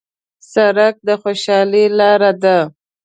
سړک 0.51 0.95
د 1.07 1.09
خوشحالۍ 1.21 1.85
لاره 1.99 2.31
ده. 2.43 2.57